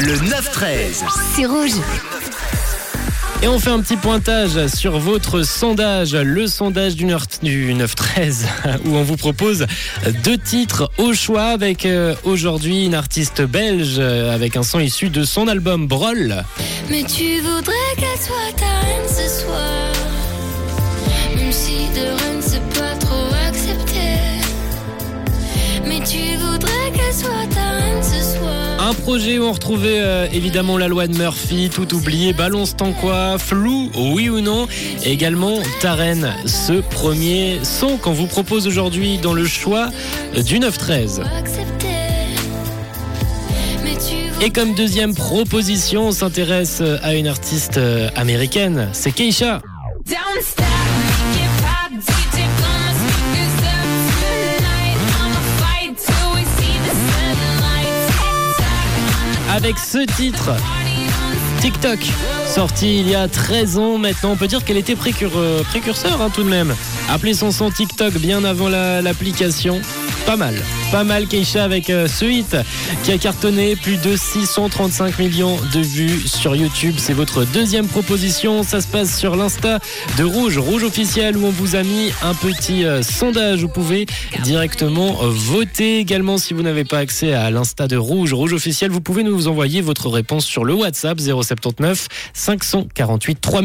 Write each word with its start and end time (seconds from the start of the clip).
Le 0.00 0.14
9-13. 0.14 1.02
C'est 1.34 1.46
rouge. 1.46 1.72
Et 3.42 3.48
on 3.48 3.58
fait 3.58 3.70
un 3.70 3.80
petit 3.80 3.96
pointage 3.96 4.68
sur 4.68 4.98
votre 5.00 5.42
sondage, 5.42 6.14
le 6.14 6.46
sondage 6.46 6.94
du 6.94 7.04
9-13, 7.04 8.44
où 8.84 8.94
on 8.94 9.02
vous 9.02 9.16
propose 9.16 9.66
deux 10.22 10.38
titres 10.38 10.88
au 10.98 11.14
choix 11.14 11.46
avec 11.46 11.84
euh, 11.84 12.14
aujourd'hui 12.22 12.84
une 12.84 12.94
artiste 12.94 13.42
belge 13.42 13.96
euh, 13.98 14.32
avec 14.32 14.56
un 14.56 14.62
son 14.62 14.78
issu 14.78 15.10
de 15.10 15.24
son 15.24 15.48
album 15.48 15.88
Broll. 15.88 16.44
Mais 16.88 17.02
tu 17.02 17.40
voudrais 17.40 17.74
qu'elle 17.96 18.20
soit 18.20 18.52
ta 18.56 18.86
reine 18.86 19.08
ce 19.08 19.42
soir. 19.42 19.92
Même 21.36 21.52
si 21.52 21.88
de 21.94 22.06
reine 22.06 22.40
c'est 22.40 22.80
pas 22.80 22.94
trop 23.00 23.34
accepté. 23.48 24.00
Mais 25.84 26.00
tu 26.00 26.36
voudrais 26.36 26.92
qu'elle 26.94 27.14
soit 27.14 27.46
ta. 27.52 27.57
Un 28.88 28.94
projet 28.94 29.38
où 29.38 29.44
on 29.44 29.52
retrouvait 29.52 30.00
euh, 30.00 30.26
évidemment 30.32 30.78
la 30.78 30.88
loi 30.88 31.06
de 31.08 31.14
Murphy, 31.14 31.68
tout 31.68 31.94
oublié, 31.94 32.32
balance 32.32 32.74
tant 32.74 32.92
quoi, 32.92 33.36
flou, 33.36 33.90
oui 33.94 34.30
ou 34.30 34.40
non. 34.40 34.66
Et 35.04 35.12
également 35.12 35.58
Taren, 35.82 36.34
ce 36.46 36.80
premier 36.80 37.58
son 37.64 37.98
qu'on 37.98 38.14
vous 38.14 38.26
propose 38.26 38.66
aujourd'hui 38.66 39.18
dans 39.18 39.34
le 39.34 39.44
choix 39.44 39.90
du 40.34 40.58
9-13. 40.58 41.20
accepté. 41.36 41.88
Mais 43.84 43.92
tu 43.96 44.42
Et 44.42 44.48
comme 44.48 44.72
deuxième 44.72 45.14
proposition, 45.14 46.08
on 46.08 46.12
s'intéresse 46.12 46.82
à 47.02 47.14
une 47.14 47.28
artiste 47.28 47.76
euh, 47.76 48.08
américaine, 48.16 48.88
c'est 48.94 49.12
Keisha. 49.12 49.60
Avec 59.58 59.76
ce 59.76 60.06
titre, 60.14 60.50
TikTok, 61.60 61.98
sorti 62.46 63.00
il 63.00 63.08
y 63.08 63.16
a 63.16 63.26
13 63.26 63.76
ans 63.78 63.98
maintenant. 63.98 64.30
On 64.30 64.36
peut 64.36 64.46
dire 64.46 64.64
qu'elle 64.64 64.76
était 64.76 64.94
euh, 65.34 65.64
précurseur 65.64 66.22
hein, 66.22 66.30
tout 66.32 66.44
de 66.44 66.48
même. 66.48 66.76
Appelez 67.10 67.34
son 67.34 67.50
son 67.50 67.68
TikTok 67.68 68.14
bien 68.18 68.44
avant 68.44 68.68
la- 68.68 69.02
l'application. 69.02 69.80
Pas 70.28 70.36
mal, 70.36 70.56
pas 70.92 71.04
mal 71.04 71.26
Keisha 71.26 71.64
avec 71.64 71.88
euh, 71.88 72.06
ce 72.06 72.26
hit 72.26 72.54
qui 73.02 73.12
a 73.12 73.16
cartonné 73.16 73.76
plus 73.76 73.96
de 73.96 74.14
635 74.14 75.18
millions 75.18 75.56
de 75.72 75.80
vues 75.80 76.28
sur 76.28 76.54
YouTube. 76.54 76.96
C'est 76.98 77.14
votre 77.14 77.46
deuxième 77.46 77.86
proposition. 77.86 78.62
Ça 78.62 78.82
se 78.82 78.88
passe 78.88 79.18
sur 79.18 79.36
l'Insta 79.36 79.78
de 80.18 80.24
Rouge, 80.24 80.58
Rouge 80.58 80.84
officiel 80.84 81.38
où 81.38 81.46
on 81.46 81.50
vous 81.50 81.76
a 81.76 81.82
mis 81.82 82.10
un 82.20 82.34
petit 82.34 82.84
euh, 82.84 83.02
sondage. 83.02 83.62
Vous 83.62 83.68
pouvez 83.68 84.04
directement 84.42 85.22
euh, 85.22 85.30
voter 85.30 85.96
également 85.98 86.36
si 86.36 86.52
vous 86.52 86.60
n'avez 86.60 86.84
pas 86.84 86.98
accès 86.98 87.32
à 87.32 87.50
l'Insta 87.50 87.88
de 87.88 87.96
Rouge, 87.96 88.34
Rouge 88.34 88.52
officiel. 88.52 88.90
Vous 88.90 89.00
pouvez 89.00 89.22
nous 89.22 89.48
envoyer 89.48 89.80
votre 89.80 90.10
réponse 90.10 90.44
sur 90.44 90.66
le 90.66 90.74
WhatsApp 90.74 91.18
079 91.18 92.06
548 92.34 93.40
3000. 93.40 93.56